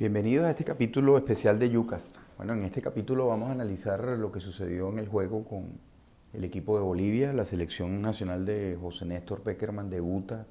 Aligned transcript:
Bienvenidos 0.00 0.46
a 0.46 0.50
este 0.52 0.64
capítulo 0.64 1.18
especial 1.18 1.58
de 1.58 1.68
Yucas. 1.68 2.10
Bueno, 2.38 2.54
en 2.54 2.64
este 2.64 2.80
capítulo 2.80 3.26
vamos 3.26 3.50
a 3.50 3.52
analizar 3.52 4.02
lo 4.02 4.32
que 4.32 4.40
sucedió 4.40 4.88
en 4.88 4.98
el 4.98 5.06
juego 5.06 5.44
con 5.44 5.72
el 6.32 6.42
equipo 6.42 6.74
de 6.78 6.82
Bolivia. 6.82 7.34
La 7.34 7.44
selección 7.44 8.00
nacional 8.00 8.46
de 8.46 8.78
José 8.80 9.04
Néstor 9.04 9.42
Peckerman 9.42 9.90
debuta 9.90 10.46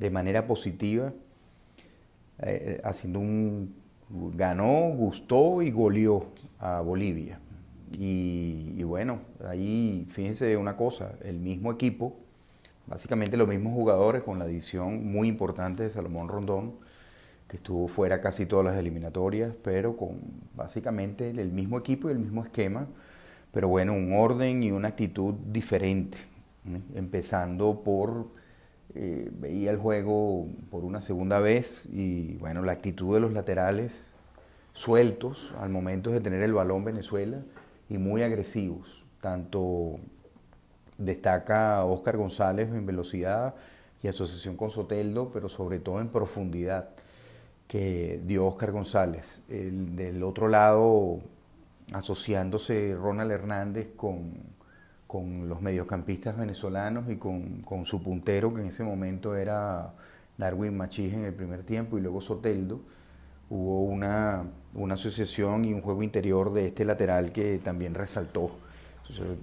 de 0.00 0.10
manera 0.10 0.48
positiva, 0.48 1.12
eh, 2.40 2.80
haciendo 2.82 3.20
un 3.20 3.76
ganó, 4.34 4.90
gustó 4.96 5.62
y 5.62 5.70
goleó 5.70 6.26
a 6.58 6.80
Bolivia. 6.80 7.38
Y, 7.92 8.74
y, 8.76 8.82
bueno, 8.82 9.20
ahí 9.46 10.04
fíjense 10.10 10.56
una 10.56 10.76
cosa, 10.76 11.12
el 11.22 11.38
mismo 11.38 11.70
equipo, 11.70 12.16
básicamente 12.88 13.36
los 13.36 13.46
mismos 13.46 13.72
jugadores 13.72 14.24
con 14.24 14.40
la 14.40 14.46
adición 14.46 15.12
muy 15.12 15.28
importante 15.28 15.84
de 15.84 15.90
Salomón 15.90 16.26
Rondón, 16.26 16.89
que 17.50 17.56
estuvo 17.56 17.88
fuera 17.88 18.20
casi 18.20 18.46
todas 18.46 18.64
las 18.64 18.76
eliminatorias, 18.76 19.52
pero 19.64 19.96
con 19.96 20.20
básicamente 20.54 21.30
el 21.30 21.50
mismo 21.50 21.78
equipo 21.78 22.08
y 22.08 22.12
el 22.12 22.20
mismo 22.20 22.44
esquema, 22.44 22.86
pero 23.50 23.66
bueno, 23.66 23.92
un 23.92 24.12
orden 24.12 24.62
y 24.62 24.70
una 24.70 24.88
actitud 24.88 25.34
diferente, 25.50 26.16
empezando 26.94 27.82
por, 27.82 28.28
eh, 28.94 29.30
veía 29.32 29.72
el 29.72 29.78
juego 29.78 30.46
por 30.70 30.84
una 30.84 31.00
segunda 31.00 31.40
vez 31.40 31.88
y 31.92 32.36
bueno, 32.36 32.62
la 32.62 32.70
actitud 32.70 33.14
de 33.14 33.20
los 33.20 33.32
laterales 33.32 34.14
sueltos 34.72 35.52
al 35.58 35.70
momento 35.70 36.12
de 36.12 36.20
tener 36.20 36.42
el 36.42 36.52
balón 36.52 36.84
Venezuela 36.84 37.42
y 37.88 37.98
muy 37.98 38.22
agresivos, 38.22 39.02
tanto 39.20 39.98
destaca 40.98 41.84
Oscar 41.84 42.16
González 42.16 42.68
en 42.68 42.86
velocidad 42.86 43.56
y 44.04 44.06
asociación 44.06 44.56
con 44.56 44.70
Soteldo, 44.70 45.32
pero 45.32 45.48
sobre 45.48 45.80
todo 45.80 46.00
en 46.00 46.10
profundidad 46.10 46.90
que 47.70 48.20
dio 48.26 48.46
Oscar 48.46 48.72
González. 48.72 49.42
El, 49.48 49.94
del 49.94 50.24
otro 50.24 50.48
lado, 50.48 51.20
asociándose 51.92 52.96
Ronald 53.00 53.30
Hernández 53.30 53.90
con, 53.94 54.32
con 55.06 55.48
los 55.48 55.62
mediocampistas 55.62 56.36
venezolanos 56.36 57.08
y 57.08 57.14
con, 57.14 57.62
con, 57.62 57.84
su 57.86 58.02
puntero, 58.02 58.52
que 58.52 58.62
en 58.62 58.66
ese 58.66 58.82
momento 58.82 59.36
era 59.36 59.92
Darwin 60.36 60.76
Machís 60.76 61.14
en 61.14 61.24
el 61.24 61.32
primer 61.32 61.62
tiempo, 61.62 61.96
y 61.96 62.00
luego 62.00 62.20
Soteldo. 62.20 62.80
Hubo 63.48 63.84
una, 63.84 64.42
una 64.74 64.94
asociación 64.94 65.64
y 65.64 65.72
un 65.72 65.80
juego 65.80 66.02
interior 66.02 66.52
de 66.52 66.66
este 66.66 66.84
lateral 66.84 67.30
que 67.30 67.60
también 67.62 67.94
resaltó. 67.94 68.50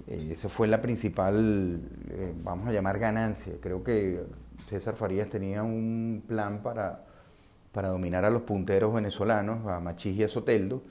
esa 0.06 0.50
fue 0.50 0.68
la 0.68 0.82
principal, 0.82 1.80
eh, 2.10 2.34
vamos 2.44 2.68
a 2.68 2.72
llamar 2.72 2.98
ganancia. 2.98 3.54
Creo 3.58 3.82
que 3.82 4.20
César 4.66 4.96
Farías 4.96 5.30
tenía 5.30 5.62
un 5.62 6.24
plan 6.26 6.62
para 6.62 7.07
para 7.78 7.90
dominar 7.90 8.24
a 8.24 8.30
los 8.30 8.42
punteros 8.42 8.92
venezolanos, 8.92 9.64
a 9.68 9.78
Machís 9.78 10.16
y 10.16 10.24
a 10.24 10.28
Soteldo, 10.28 10.82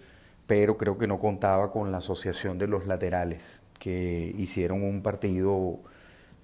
pero 0.45 0.77
creo 0.77 0.97
que 0.97 1.05
no 1.05 1.19
contaba 1.19 1.69
con 1.69 1.91
la 1.91 1.97
asociación 1.97 2.57
de 2.57 2.65
los 2.65 2.87
laterales, 2.87 3.61
que 3.77 4.33
hicieron 4.37 4.81
un 4.83 5.01
partido, 5.01 5.79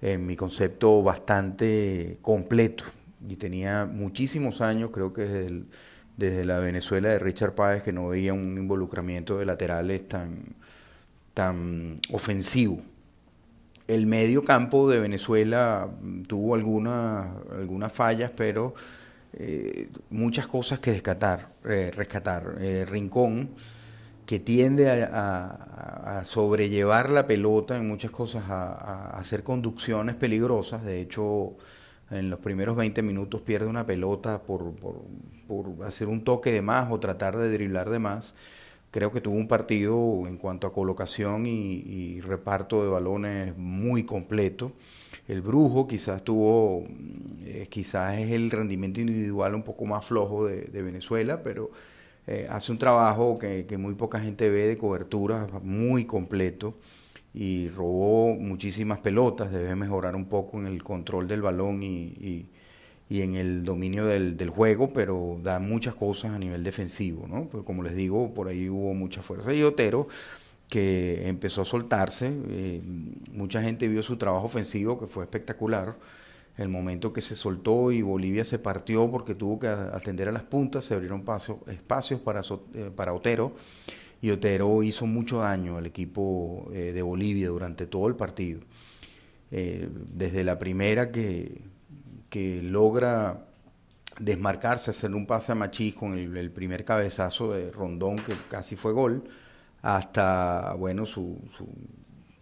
en 0.02 0.26
mi 0.26 0.36
concepto, 0.36 1.02
bastante 1.02 2.18
completo. 2.20 2.84
Y 3.26 3.36
tenía 3.36 3.86
muchísimos 3.86 4.60
años, 4.60 4.90
creo 4.92 5.14
que 5.14 5.22
desde, 5.22 5.62
desde 6.18 6.44
la 6.44 6.58
Venezuela 6.58 7.08
de 7.08 7.18
Richard 7.18 7.54
Páez, 7.54 7.82
que 7.82 7.94
no 7.94 8.08
veía 8.08 8.34
un 8.34 8.58
involucramiento 8.58 9.38
de 9.38 9.46
laterales 9.46 10.06
tan, 10.06 10.56
tan 11.32 12.00
ofensivo. 12.12 12.82
El 13.88 14.04
medio 14.04 14.44
campo 14.44 14.90
de 14.90 15.00
Venezuela 15.00 15.88
tuvo 16.28 16.54
algunas 16.54 17.28
algunas 17.50 17.90
fallas, 17.94 18.30
pero 18.36 18.74
eh, 19.36 19.88
muchas 20.10 20.46
cosas 20.46 20.78
que 20.78 20.92
rescatar. 20.92 21.48
Eh, 21.64 21.90
rescatar. 21.94 22.56
Eh, 22.60 22.84
Rincón, 22.88 23.50
que 24.26 24.38
tiende 24.38 25.04
a, 25.04 26.22
sobrellevar 26.24 27.10
la 27.10 27.26
pelota 27.26 27.76
en 27.76 27.86
muchas 27.88 28.10
cosas, 28.10 28.44
a, 28.48 29.10
hacer 29.18 29.42
conducciones 29.42 30.14
peligrosas. 30.14 30.84
De 30.84 31.00
hecho, 31.00 31.56
en 32.10 32.30
los 32.30 32.38
primeros 32.40 32.76
20 32.76 33.02
minutos 33.02 33.40
pierde 33.40 33.66
una 33.66 33.86
pelota 33.86 34.42
por, 34.42 34.72
por, 34.74 35.84
hacer 35.84 36.08
un 36.08 36.22
toque 36.24 36.52
de 36.52 36.62
más 36.62 36.90
o 36.90 37.00
tratar 37.00 37.36
de 37.36 37.50
driblar 37.50 37.90
de 37.90 37.98
más. 37.98 38.34
Creo 38.94 39.10
que 39.10 39.20
tuvo 39.20 39.34
un 39.34 39.48
partido 39.48 40.22
en 40.28 40.36
cuanto 40.36 40.68
a 40.68 40.72
colocación 40.72 41.46
y 41.46 42.20
reparto 42.20 42.84
de 42.84 42.90
balones 42.90 43.58
muy 43.58 44.04
completo. 44.04 44.70
El 45.26 45.40
Brujo 45.40 45.86
quizás 45.88 46.22
tuvo, 46.22 46.84
eh, 47.44 47.66
quizás 47.70 48.18
es 48.18 48.30
el 48.32 48.50
rendimiento 48.50 49.00
individual 49.00 49.54
un 49.54 49.62
poco 49.62 49.86
más 49.86 50.04
flojo 50.04 50.46
de, 50.46 50.82
Venezuela, 50.82 51.42
pero 51.42 51.70
eh, 52.26 52.46
hace 52.50 52.72
un 52.72 52.78
trabajo 52.78 53.38
que, 53.38 53.66
muy 53.78 53.94
poca 53.94 54.20
gente 54.20 54.50
ve 54.50 54.68
de 54.68 54.76
cobertura 54.76 55.46
muy 55.62 56.04
completo 56.04 56.74
y 57.32 57.68
robó 57.70 58.34
muchísimas 58.34 59.00
pelotas, 59.00 59.50
debe 59.50 59.74
mejorar 59.74 60.14
un 60.14 60.26
poco 60.26 60.58
en 60.58 60.66
el 60.66 60.82
control 60.82 61.26
del 61.26 61.42
balón 61.42 61.82
y, 61.82 62.46
en 63.10 63.34
el 63.34 63.64
dominio 63.64 64.06
del, 64.06 64.50
juego, 64.50 64.92
pero 64.92 65.38
da 65.42 65.58
muchas 65.58 65.94
cosas 65.94 66.32
a 66.32 66.38
nivel 66.38 66.64
defensivo, 66.64 67.26
¿no? 67.28 67.48
Pues 67.48 67.64
como 67.64 67.82
les 67.82 67.94
digo, 67.94 68.32
por 68.32 68.48
ahí 68.48 68.68
hubo 68.68 68.94
mucha 68.94 69.22
fuerza. 69.22 69.52
Y 69.52 69.62
Otero 69.62 70.08
que 70.68 71.28
empezó 71.28 71.62
a 71.62 71.64
soltarse. 71.64 72.32
Eh, 72.48 72.80
mucha 73.32 73.62
gente 73.62 73.88
vio 73.88 74.02
su 74.02 74.16
trabajo 74.16 74.46
ofensivo, 74.46 74.98
que 74.98 75.06
fue 75.06 75.24
espectacular. 75.24 75.96
El 76.56 76.68
momento 76.68 77.12
que 77.12 77.20
se 77.20 77.36
soltó 77.36 77.92
y 77.92 78.00
Bolivia 78.02 78.44
se 78.44 78.58
partió 78.58 79.10
porque 79.10 79.34
tuvo 79.34 79.58
que 79.58 79.66
atender 79.66 80.28
a 80.28 80.32
las 80.32 80.44
puntas, 80.44 80.84
se 80.84 80.94
abrieron 80.94 81.24
espacios 81.66 82.20
para, 82.20 82.40
eh, 82.74 82.90
para 82.94 83.12
Otero. 83.12 83.54
Y 84.22 84.30
Otero 84.30 84.82
hizo 84.82 85.06
mucho 85.06 85.38
daño 85.38 85.76
al 85.76 85.86
equipo 85.86 86.70
eh, 86.72 86.92
de 86.94 87.02
Bolivia 87.02 87.48
durante 87.48 87.86
todo 87.86 88.08
el 88.08 88.16
partido. 88.16 88.60
desde 89.50 90.42
la 90.42 90.58
primera 90.58 91.12
que, 91.12 91.60
que 92.34 92.60
logra 92.60 93.44
desmarcarse, 94.18 94.90
hacer 94.90 95.14
un 95.14 95.24
pase 95.24 95.52
a 95.52 95.54
Machís 95.54 95.94
con 95.94 96.18
el 96.18 96.50
primer 96.50 96.84
cabezazo 96.84 97.52
de 97.52 97.70
Rondón, 97.70 98.16
que 98.16 98.34
casi 98.50 98.74
fue 98.74 98.92
gol 98.92 99.22
hasta, 99.82 100.74
bueno, 100.76 101.06
su, 101.06 101.38
su 101.56 101.68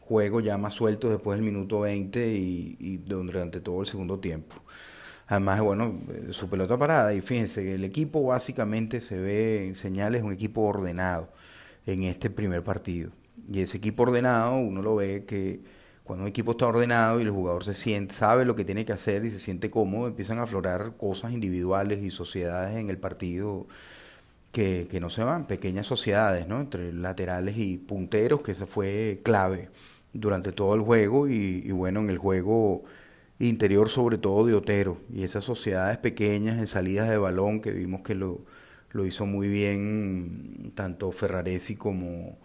juego 0.01 0.41
ya 0.41 0.57
más 0.57 0.73
suelto 0.73 1.11
después 1.11 1.37
del 1.37 1.45
minuto 1.45 1.81
20 1.81 2.27
y, 2.27 2.97
durante 3.07 3.61
todo 3.61 3.83
el 3.83 3.87
segundo 3.87 4.19
tiempo. 4.19 4.57
Además, 5.27 5.61
bueno, 5.61 6.01
su 6.31 6.49
pelota 6.49 6.79
parada 6.79 7.13
y 7.13 7.21
fíjense 7.21 7.75
el 7.75 7.85
equipo 7.85 8.23
básicamente 8.23 8.99
se 8.99 9.19
ve 9.19 9.67
en 9.67 9.75
señales 9.75 10.23
un 10.23 10.33
equipo 10.33 10.63
ordenado 10.63 11.29
en 11.85 12.05
este 12.05 12.31
primer 12.31 12.65
partido. 12.65 13.11
Y 13.47 13.61
ese 13.61 13.77
equipo 13.77 14.05
ordenado, 14.05 14.57
uno 14.57 14.81
lo 14.81 14.97
ve 14.97 15.27
que 15.27 15.61
cuando 16.13 16.25
un 16.25 16.29
equipo 16.29 16.51
está 16.51 16.67
ordenado 16.67 17.21
y 17.21 17.23
el 17.23 17.31
jugador 17.31 17.65
se 17.65 17.73
siente, 17.73 18.15
sabe 18.15 18.45
lo 18.45 18.55
que 18.55 18.67
tiene 18.67 18.85
que 18.85 18.93
hacer 18.93 19.25
y 19.25 19.31
se 19.31 19.39
siente 19.39 19.71
cómodo, 19.71 20.09
empiezan 20.09 20.39
a 20.41 20.43
aflorar 20.43 20.93
cosas 20.99 21.33
individuales 21.33 22.03
y 22.03 22.11
sociedades 22.11 22.77
en 22.77 22.91
el 22.91 22.99
partido 22.99 23.67
que, 24.53 24.87
no 25.01 25.09
se 25.09 25.25
van, 25.25 25.47
pequeñas 25.47 25.87
sociedades, 25.87 26.47
¿no? 26.47 26.61
Entre 26.61 26.93
laterales 26.93 27.57
y 27.57 27.79
punteros, 27.79 28.43
que 28.43 28.53
esa 28.53 28.67
fue 28.67 29.23
clave 29.25 29.71
durante 30.13 30.53
todo 30.53 30.75
el 30.75 30.83
juego 30.83 31.29
y, 31.29 31.71
bueno, 31.73 32.01
en 32.01 32.11
el 32.11 32.19
juego 32.19 32.85
interior 33.39 33.89
sobre 33.89 34.19
todo 34.19 34.45
de 34.45 34.53
Otero 34.53 34.99
y 35.11 35.23
esas 35.25 35.45
sociedades 35.45 35.97
pequeñas 35.97 36.59
en 36.59 36.67
salidas 36.67 37.09
de 37.09 37.17
balón 37.17 37.63
que 37.63 37.71
vimos 37.71 38.03
que 38.03 38.15
lo, 38.15 38.45
lo 38.91 39.07
hizo 39.07 39.25
muy 39.25 39.49
bien 39.49 40.73
tanto 40.75 41.11
Ferraresi 41.11 41.75
como, 41.75 42.37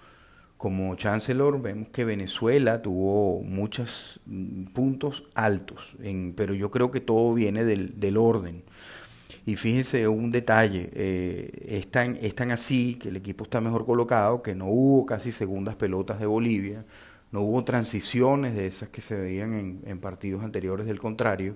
como 0.58 0.96
Chancellor. 0.96 1.62
Vemos 1.62 1.90
que 1.90 2.04
Venezuela 2.06 2.82
tuvo 2.82 3.42
muchos 3.44 4.20
mm, 4.26 4.66
puntos 4.74 5.26
altos, 5.36 5.96
en, 6.02 6.34
pero 6.36 6.54
yo 6.54 6.72
creo 6.72 6.92
que 6.92 7.02
todo 7.02 7.34
viene 7.34 7.64
del, 7.64 8.18
orden. 8.18 8.64
Y 9.46 9.56
fíjense 9.56 10.08
un 10.08 10.32
detalle, 10.32 10.90
eh, 10.94 11.80
es, 11.80 11.90
tan, 11.90 12.52
así 12.52 12.96
que 12.96 13.10
el 13.10 13.16
equipo 13.16 13.46
está 13.46 13.62
mejor 13.62 13.86
colocado, 13.86 14.42
que 14.42 14.56
no 14.56 14.66
hubo 14.68 15.06
casi 15.06 15.32
segundas 15.32 15.76
pelotas 15.76 16.20
de 16.20 16.26
Bolivia, 16.26 16.86
no 17.32 17.42
hubo 17.42 17.64
transiciones 17.64 18.56
de 18.56 18.68
esas 18.68 18.90
que 18.90 19.00
se 19.00 19.16
veían 19.16 19.82
en, 19.86 20.00
partidos 20.00 20.44
anteriores 20.44 20.86
del 20.86 21.00
contrario, 21.00 21.56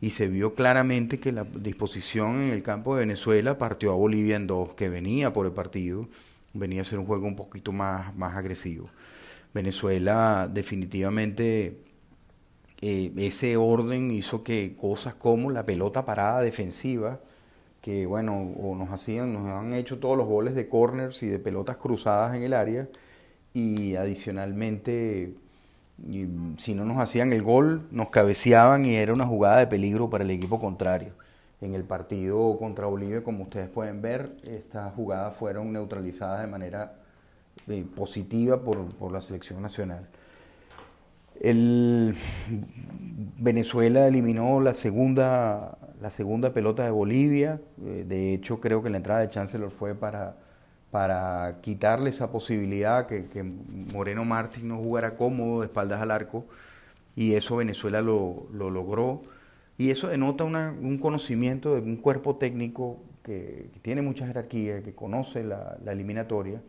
y 0.00 0.10
se 0.10 0.28
vio 0.28 0.54
claramente 0.54 1.18
que 1.18 1.32
la 1.32 1.44
disposición 1.44 2.36
en 2.42 2.50
el 2.52 2.62
campo 2.62 2.94
de 2.94 3.00
Venezuela 3.00 3.58
partió 3.58 3.92
a 3.92 3.96
Bolivia 3.96 4.36
en 4.36 4.46
dos, 4.46 4.74
que 4.74 4.88
venía 4.88 5.32
por 5.32 5.46
el 5.46 5.52
partido, 5.52 6.08
venía 6.54 6.82
a 6.82 6.84
ser 6.84 6.98
un 6.98 7.06
juego 7.06 7.26
un 7.26 7.36
poquito 7.36 7.72
más, 7.72 8.14
más 8.16 8.36
agresivo. 8.36 8.88
Venezuela 9.52 10.48
definitivamente 10.52 11.84
eh, 12.80 13.12
ese 13.16 13.56
orden 13.56 14.10
hizo 14.10 14.42
que 14.44 14.76
cosas 14.76 15.14
como 15.14 15.50
la 15.50 15.64
pelota 15.64 16.04
parada 16.04 16.40
defensiva, 16.42 17.20
que 17.80 18.06
bueno, 18.06 18.38
o 18.60 18.74
nos 18.74 18.90
hacían, 18.90 19.32
nos 19.32 19.46
han 19.46 19.74
hecho 19.74 19.98
todos 19.98 20.16
los 20.16 20.26
goles 20.26 20.54
de 20.54 20.68
corners 20.68 21.22
y 21.22 21.28
de 21.28 21.38
pelotas 21.38 21.76
cruzadas 21.76 22.34
en 22.34 22.42
el 22.42 22.52
área, 22.52 22.88
y 23.54 23.94
adicionalmente, 23.96 25.34
si 26.58 26.74
no 26.74 26.84
nos 26.84 26.98
hacían 26.98 27.32
el 27.32 27.42
gol, 27.42 27.86
nos 27.90 28.10
cabeceaban 28.10 28.84
y 28.84 28.96
era 28.96 29.12
una 29.12 29.26
jugada 29.26 29.58
de 29.58 29.66
peligro 29.66 30.10
para 30.10 30.24
el 30.24 30.30
equipo 30.30 30.60
contrario. 30.60 31.14
En 31.60 31.74
el 31.74 31.84
partido 31.84 32.56
contra 32.56 32.86
Bolivia, 32.86 33.22
como 33.24 33.44
ustedes 33.44 33.68
pueden 33.68 34.02
ver, 34.02 34.36
estas 34.44 34.92
jugadas 34.94 35.34
fueron 35.34 35.72
neutralizadas 35.72 36.40
de 36.40 36.46
manera 36.46 36.94
eh, 37.68 37.84
positiva 37.96 38.62
por, 38.62 39.10
la 39.10 39.20
selección 39.20 39.62
nacional. 39.62 40.06
El 41.40 42.14
Venezuela 43.38 44.06
eliminó 44.06 44.60
la 44.60 44.74
segunda, 44.74 45.78
la 46.00 46.10
segunda 46.10 46.52
pelota 46.52 46.84
de 46.84 46.90
Bolivia. 46.90 47.60
Eh, 47.82 48.04
de 48.06 48.34
hecho, 48.34 48.60
creo 48.60 48.82
que 48.82 48.90
la 48.90 48.98
entrada 48.98 49.20
de 49.20 49.28
Chancellor 49.30 49.70
fue 49.70 49.94
para, 49.94 50.36
para 50.90 51.58
quitarle 51.62 52.10
esa 52.10 52.30
posibilidad 52.30 53.06
que, 53.06 53.26
que 53.26 53.42
Moreno 53.94 54.24
Martín 54.24 54.68
no 54.68 54.78
jugara 54.78 55.12
cómodo 55.12 55.60
de 55.60 55.66
espaldas 55.66 56.02
al 56.02 56.10
arco. 56.10 56.44
Y 57.16 57.34
eso 57.34 57.56
Venezuela 57.56 58.02
lo, 58.02 58.36
lo 58.52 58.70
logró. 58.70 59.22
Y 59.76 59.90
eso 59.90 60.08
denota 60.08 60.44
un 60.44 60.98
conocimiento 60.98 61.74
de 61.74 61.80
un 61.80 61.96
cuerpo 61.96 62.36
técnico 62.36 63.00
que, 63.24 63.70
tiene 63.82 64.02
mucha 64.02 64.26
jerarquía, 64.26 64.82
que 64.82 64.94
conoce 64.94 65.42
la, 65.42 65.78
eliminatoria. 65.86 66.62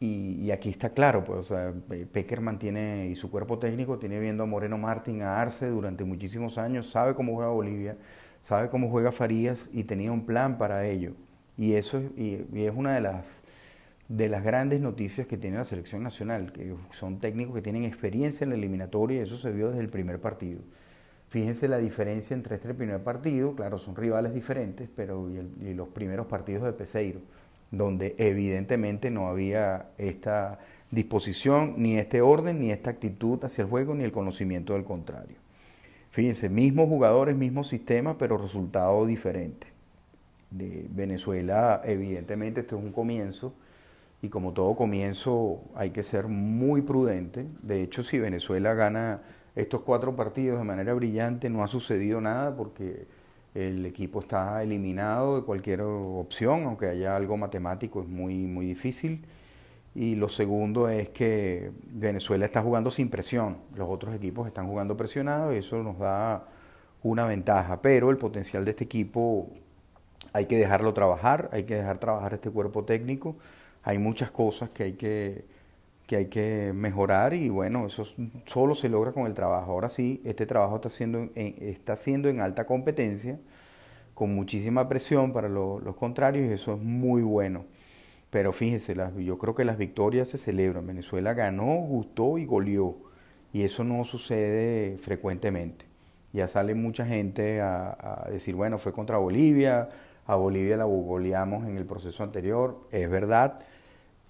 Y, 0.00 0.50
aquí 0.50 0.68
está 0.68 0.90
claro, 0.90 1.24
pues, 1.24 1.38
o 1.38 1.42
sea, 1.54 1.72
Peckerman 2.12 2.58
tiene, 2.58 3.08
y 3.08 3.16
su 3.16 3.30
cuerpo 3.30 3.58
técnico 3.58 3.98
tiene 3.98 4.18
viendo 4.20 4.42
a 4.42 4.46
Moreno 4.46 4.76
Martín, 4.76 5.22
a 5.22 5.40
Arce 5.40 5.68
durante 5.68 6.04
muchísimos 6.04 6.58
años, 6.58 6.90
sabe 6.90 7.14
cómo 7.14 7.34
juega 7.34 7.50
Bolivia, 7.50 7.96
sabe 8.42 8.68
cómo 8.68 8.90
juega 8.90 9.10
Farías 9.12 9.70
y 9.72 9.84
tenía 9.84 10.12
un 10.12 10.26
plan 10.26 10.58
para 10.58 10.86
ello. 10.86 11.12
Y 11.56 11.74
eso 11.74 12.02
es 12.16 12.72
una 12.74 12.94
de 12.94 13.00
las, 13.00 13.46
de 14.08 14.28
las 14.28 14.44
grandes 14.44 14.80
noticias 14.80 15.26
que 15.26 15.38
tiene 15.38 15.56
la 15.56 15.64
selección 15.64 16.02
nacional, 16.02 16.52
que 16.52 16.74
son 16.90 17.18
técnicos 17.18 17.54
que 17.54 17.62
tienen 17.62 17.84
experiencia 17.84 18.44
en 18.44 18.50
la 18.50 18.56
eliminatoria 18.56 19.20
y 19.20 19.22
eso 19.22 19.38
se 19.38 19.50
vio 19.52 19.68
desde 19.68 19.80
el 19.82 19.88
primer 19.88 20.20
partido. 20.20 20.60
Fíjense 21.28 21.66
la 21.66 21.78
diferencia 21.78 22.34
entre 22.34 22.56
este 22.56 22.72
primer 22.72 23.02
partido, 23.02 23.54
claro, 23.54 23.78
son 23.78 23.96
rivales 23.96 24.32
diferentes, 24.32 24.88
pero 24.94 25.28
y, 25.28 25.74
los 25.74 25.88
primeros 25.88 26.26
partidos 26.26 26.64
de 26.64 26.72
Peseiro, 26.72 27.20
donde 27.70 28.14
evidentemente 28.18 29.10
no 29.10 29.28
había 29.28 29.86
esta 29.98 30.60
disposición, 30.92 31.74
ni 31.78 31.98
este 31.98 32.20
orden, 32.20 32.60
ni 32.60 32.70
esta 32.70 32.90
actitud 32.90 33.42
hacia 33.42 33.62
el 33.62 33.68
juego, 33.68 33.94
ni 33.94 34.04
el 34.04 34.12
conocimiento 34.12 34.74
del 34.74 34.84
contrario. 34.84 35.36
Fíjense, 36.10 36.48
mismos 36.48 36.88
jugadores, 36.88 37.36
mismo 37.36 37.64
sistema, 37.64 38.16
pero 38.16 38.38
resultado 38.38 39.04
diferente. 39.04 39.68
De 40.50 40.86
Venezuela, 40.88 41.82
evidentemente, 41.84 42.60
este 42.60 42.76
es 42.76 42.80
un 42.80 42.92
comienzo, 42.92 43.52
y 44.22 44.28
como 44.28 44.52
todo 44.52 44.74
comienzo 44.76 45.60
hay 45.74 45.90
que 45.90 46.02
ser 46.02 46.28
muy 46.28 46.82
prudente. 46.82 47.46
De 47.64 47.82
hecho, 47.82 48.02
si 48.02 48.18
Venezuela 48.18 48.74
gana 48.74 49.22
estos 49.56 49.82
cuatro 49.82 50.14
partidos 50.14 50.58
de 50.58 50.64
manera 50.64 50.92
brillante 50.94 51.48
no 51.48 51.64
ha 51.64 51.66
sucedido 51.66 52.20
nada 52.20 52.54
porque 52.54 53.06
el 53.54 53.86
equipo 53.86 54.20
está 54.20 54.62
eliminado 54.62 55.36
de 55.36 55.42
cualquier 55.42 55.80
opción, 55.80 56.64
aunque 56.64 56.88
haya 56.88 57.16
algo 57.16 57.38
matemático, 57.38 58.02
es 58.02 58.08
muy, 58.08 58.46
muy 58.46 58.66
difícil. 58.66 59.24
Y 59.94 60.14
lo 60.14 60.28
segundo 60.28 60.90
es 60.90 61.08
que 61.08 61.72
Venezuela 61.86 62.44
está 62.44 62.60
jugando 62.60 62.90
sin 62.90 63.08
presión, 63.08 63.56
los 63.78 63.88
otros 63.88 64.14
equipos 64.14 64.46
están 64.46 64.68
jugando 64.68 64.94
presionados 64.94 65.54
y 65.54 65.58
eso 65.58 65.82
nos 65.82 65.98
da 65.98 66.44
una 67.02 67.24
ventaja, 67.24 67.80
pero 67.80 68.10
el 68.10 68.18
potencial 68.18 68.66
de 68.66 68.72
este 68.72 68.84
equipo 68.84 69.48
hay 70.34 70.44
que 70.44 70.58
dejarlo 70.58 70.92
trabajar, 70.92 71.48
hay 71.50 71.64
que 71.64 71.76
dejar 71.76 71.98
trabajar 71.98 72.34
este 72.34 72.50
cuerpo 72.50 72.84
técnico, 72.84 73.36
hay 73.82 73.96
muchas 73.96 74.30
cosas 74.30 74.68
que 74.68 74.82
hay 74.82 74.92
que 74.92 75.55
que 76.06 76.16
hay 76.16 76.26
que 76.26 76.72
mejorar 76.72 77.34
y 77.34 77.48
bueno, 77.48 77.86
eso 77.86 78.04
solo 78.44 78.74
se 78.74 78.88
logra 78.88 79.12
con 79.12 79.26
el 79.26 79.34
trabajo. 79.34 79.72
Ahora 79.72 79.88
sí, 79.88 80.20
este 80.24 80.46
trabajo 80.46 80.76
está 80.76 80.88
siendo 80.88 81.18
en, 81.18 81.54
está 81.60 81.96
siendo 81.96 82.28
en 82.28 82.40
alta 82.40 82.64
competencia, 82.64 83.38
con 84.14 84.34
muchísima 84.34 84.88
presión 84.88 85.32
para 85.32 85.48
los 85.48 85.96
contrarios 85.96 86.48
y 86.48 86.52
eso 86.52 86.74
es 86.74 86.80
muy 86.80 87.22
bueno. 87.22 87.64
Pero 88.30 88.52
fíjense, 88.52 88.94
yo 89.18 89.38
creo 89.38 89.54
que 89.54 89.64
las 89.64 89.78
victorias 89.78 90.28
se 90.28 90.38
celebran. 90.38 90.86
Venezuela 90.86 91.34
ganó, 91.34 91.66
gustó 91.76 92.38
y 92.38 92.44
goleó. 92.44 92.96
Y 93.52 93.62
eso 93.62 93.84
no 93.84 94.04
sucede 94.04 94.98
frecuentemente. 94.98 95.86
Ya 96.32 96.48
sale 96.48 96.74
mucha 96.74 97.06
gente 97.06 97.60
a, 97.60 98.26
decir, 98.30 98.54
bueno, 98.54 98.78
fue 98.78 98.92
contra 98.92 99.16
Bolivia, 99.18 99.88
a 100.26 100.34
Bolivia 100.34 100.76
la 100.76 100.84
goleamos 100.84 101.66
en 101.66 101.76
el 101.76 101.86
proceso 101.86 102.22
anterior. 102.22 102.80
Es 102.90 103.08
verdad, 103.08 103.58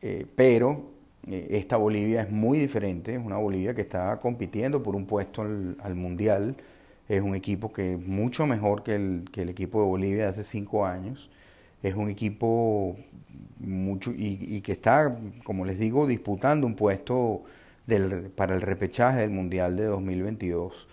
eh, 0.03 0.27
pero 0.37 0.96
esta 1.27 1.77
Bolivia 1.77 2.23
es 2.23 2.31
muy 2.31 2.59
diferente, 2.59 3.15
es 3.15 3.25
una 3.25 3.37
Bolivia 3.37 3.75
que 3.75 3.83
está 3.83 4.19
compitiendo 4.21 4.83
por 4.83 4.95
un 4.95 5.07
puesto 5.07 5.43
al, 5.43 5.95
Mundial, 5.95 6.57
es 7.09 7.23
un 7.23 7.35
equipo 7.35 7.73
que 7.73 7.95
es 7.95 8.07
mucho 8.07 8.47
mejor 8.47 8.83
que 8.83 8.95
el, 8.95 9.25
que 9.33 9.43
el 9.43 9.49
equipo 9.49 9.81
de 9.81 9.87
Bolivia 9.87 10.25
de 10.25 10.29
hace 10.29 10.45
cinco 10.45 10.87
años, 10.87 11.31
es 11.83 11.95
un 11.95 12.11
equipo 12.11 12.97
mucho 13.59 14.13
y, 14.15 14.61
que 14.63 14.73
está, 14.73 15.13
como 15.45 15.65
les 15.65 15.79
digo, 15.79 16.07
disputando 16.07 16.67
un 16.67 16.75
puesto 16.75 17.41
del, 17.87 18.31
para 18.37 18.55
el 18.55 18.63
repechaje 18.63 19.21
del 19.21 19.31
Mundial 19.31 19.77
de 19.77 19.85
2022. 19.85 20.89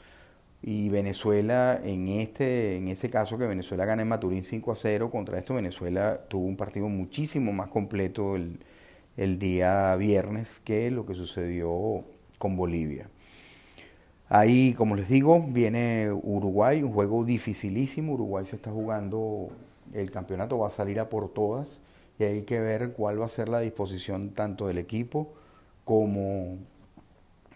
Y 0.65 0.89
Venezuela, 0.89 1.79
en, 1.83 2.07
este, 2.07 2.77
en 2.77 2.87
ese 2.87 3.09
caso 3.09 3.37
que 3.37 3.45
Venezuela 3.45 3.85
gana 3.85 4.01
en 4.03 4.07
Maturín 4.07 4.43
5 4.43 4.71
a 4.71 4.75
0, 4.75 5.11
contra 5.11 5.37
esto 5.37 5.55
Venezuela 5.55 6.21
tuvo 6.29 6.47
un 6.47 6.55
partido 6.55 6.87
muchísimo 6.87 7.51
más 7.51 7.67
completo 7.67 8.35
el, 8.37 8.59
el 9.17 9.39
día 9.39 9.95
viernes 9.95 10.59
que 10.59 10.89
lo 10.91 11.05
que 11.05 11.15
sucedió 11.15 12.03
con 12.37 12.55
Bolivia. 12.55 13.09
Ahí, 14.29 14.73
como 14.73 14.95
les 14.95 15.07
digo, 15.09 15.45
viene 15.47 16.11
Uruguay, 16.11 16.81
un 16.81 16.91
juego 16.91 17.23
dificilísimo. 17.23 18.13
Uruguay 18.13 18.45
se 18.45 18.55
está 18.55 18.71
jugando, 18.71 19.49
el 19.93 20.09
campeonato 20.09 20.57
va 20.57 20.67
a 20.67 20.71
salir 20.71 20.99
a 20.99 21.09
por 21.09 21.31
todas 21.31 21.81
y 22.17 22.23
hay 22.23 22.41
que 22.43 22.59
ver 22.59 22.93
cuál 22.93 23.21
va 23.21 23.25
a 23.25 23.29
ser 23.29 23.49
la 23.49 23.59
disposición 23.59 24.31
tanto 24.31 24.67
del 24.67 24.77
equipo 24.79 25.33
como 25.85 26.57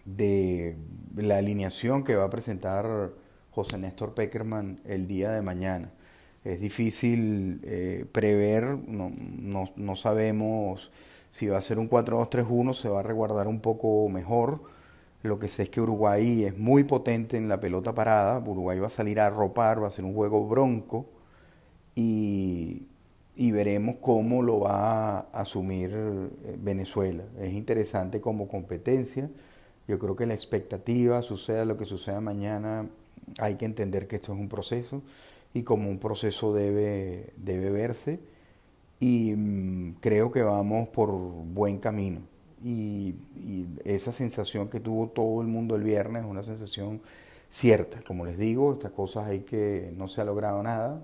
de 0.04 0.76
la 1.16 1.38
alineación 1.38 2.04
que 2.04 2.14
va 2.14 2.24
a 2.24 2.30
presentar 2.30 3.10
José 3.50 3.78
Néstor 3.78 4.14
Peckerman 4.14 4.80
el 4.84 5.08
día 5.08 5.32
de 5.32 5.42
mañana. 5.42 5.90
Es 6.44 6.60
difícil 6.60 7.60
eh, 7.64 8.06
prever, 8.12 8.78
no, 8.86 9.12
no 9.74 9.96
sabemos 9.96 10.92
si 11.30 11.46
va 11.46 11.58
a 11.58 11.62
ser 11.62 11.78
un 11.78 11.88
4-2-3-1 11.88 12.74
se 12.74 12.88
va 12.88 13.00
a 13.00 13.02
resguardar 13.02 13.48
un 13.48 13.60
poco 13.60 14.08
mejor. 14.08 14.60
Lo 15.22 15.38
que 15.38 15.48
sé 15.48 15.64
es 15.64 15.70
que 15.70 15.80
Uruguay 15.80 16.44
es 16.44 16.56
muy 16.56 16.84
potente 16.84 17.36
en 17.36 17.48
la 17.48 17.60
pelota 17.60 17.94
parada. 17.94 18.38
Uruguay 18.38 18.78
va 18.78 18.86
a 18.86 18.90
salir 18.90 19.20
a 19.20 19.30
ropar, 19.30 19.82
va 19.82 19.88
a 19.88 19.90
ser 19.90 20.04
un 20.04 20.14
juego 20.14 20.46
bronco 20.46 21.06
y, 21.94 22.82
veremos 23.36 23.96
cómo 24.00 24.42
lo 24.42 24.60
va 24.60 25.18
a 25.18 25.26
asumir 25.32 25.90
eh, 25.94 26.56
Venezuela. 26.58 27.24
Es 27.40 27.52
interesante 27.52 28.20
como 28.20 28.48
competencia. 28.48 29.28
Yo 29.88 29.98
creo 29.98 30.14
que 30.16 30.26
la 30.26 30.34
expectativa, 30.34 31.22
suceda 31.22 31.64
lo 31.64 31.76
que 31.76 31.84
suceda 31.84 32.20
mañana, 32.20 32.86
hay 33.38 33.56
que 33.56 33.64
entender 33.64 34.06
que 34.06 34.16
esto 34.16 34.32
es 34.32 34.38
un 34.38 34.48
proceso 34.48 35.02
y 35.54 35.62
como 35.62 35.90
un 35.90 35.98
proceso 35.98 36.52
debe, 36.54 37.32
debe 37.36 37.70
verse 37.70 38.20
y 39.00 39.34
mm, 39.36 39.96
creo 40.00 40.30
que 40.30 40.42
vamos 40.42 40.88
por 40.88 41.10
buen 41.10 41.78
camino. 41.78 42.20
Y, 42.64 43.14
esa 43.84 44.12
sensación 44.12 44.68
que 44.68 44.80
tuvo 44.80 45.08
todo 45.08 45.40
el 45.40 45.46
mundo 45.48 45.76
el 45.76 45.82
viernes 45.82 46.24
es 46.24 46.28
una 46.28 46.42
sensación 46.42 47.00
cierta. 47.50 48.02
Como 48.02 48.26
les 48.26 48.36
digo, 48.38 48.72
estas 48.72 48.92
cosas 48.92 49.26
hay 49.28 49.40
que, 49.40 49.92
no 49.96 50.08
se 50.08 50.20
ha 50.20 50.24
logrado 50.24 50.62
nada, 50.62 51.02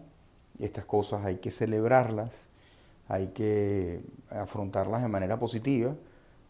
estas 0.58 0.84
cosas 0.84 1.24
hay 1.24 1.36
que 1.36 1.50
celebrarlas, 1.50 2.48
hay 3.08 3.28
que 3.28 4.00
afrontarlas 4.30 5.02
de 5.02 5.08
manera 5.08 5.38
positiva, 5.38 5.94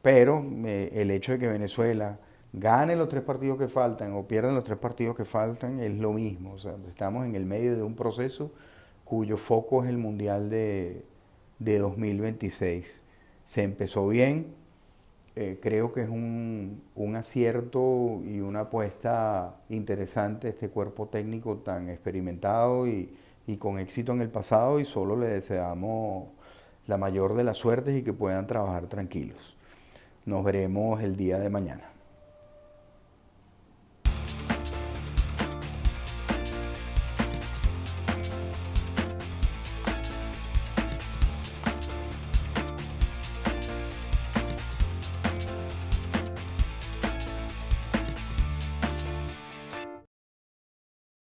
pero 0.03 0.45
eh, 0.65 0.91
el 0.95 1.11
hecho 1.11 1.33
de 1.33 1.39
que 1.39 1.49
Venezuela 1.49 2.19
gane 2.53 2.97
los 2.97 3.09
tres 3.09 3.23
partidos 3.23 3.59
que 3.59 3.69
faltan 3.69 4.13
o 4.15 4.27
pierda 4.27 4.53
los 4.53 4.65
tres 4.65 4.79
partidos 4.79 5.17
que 5.17 5.25
faltan 5.25 5.81
es 5.81 5.93
lo 5.93 6.13
mismo. 6.13 6.53
O 6.53 6.59
sea, 6.59 6.75
estamos 6.75 7.25
en 7.27 7.37
el 7.37 7.47
medio 7.47 7.77
de 7.77 7.83
un 7.83 7.95
proceso 7.95 8.51
cuyo 9.05 9.37
foco 9.37 9.85
es 9.85 9.91
el 9.91 9.99
Mundial 9.99 10.51
de, 10.51 11.05
de 11.59 11.79
2026. 11.79 13.03
Se 13.47 13.63
empezó 13.63 14.09
bien, 14.09 14.55
eh, 15.37 15.59
creo 15.61 15.93
que 15.93 16.03
es 16.03 16.09
un, 16.09 16.83
acierto 17.17 18.23
y 18.25 18.41
una 18.41 18.61
apuesta 18.61 19.57
interesante 19.69 20.49
este 20.49 20.69
cuerpo 20.69 21.09
técnico 21.09 21.57
tan 21.59 21.89
experimentado 21.91 22.87
y, 22.87 23.17
y 23.47 23.57
con 23.57 23.79
éxito 23.79 24.13
en 24.13 24.21
el 24.21 24.31
pasado 24.31 24.81
y 24.81 24.85
solo 24.85 25.17
le 25.17 25.29
deseamos 25.29 26.29
la 26.87 26.99
mayor 26.99 27.35
de 27.35 27.45
las 27.45 27.57
suertes 27.57 27.97
y 27.97 28.03
que 28.03 28.13
puedan 28.13 28.47
trabajar 28.47 28.87
tranquilos. 28.87 29.57
Nos 30.27 30.45
veremos 30.45 31.03
el 31.03 31.17
día 31.17 31.39
de 31.39 31.51
mañana. 31.51 31.85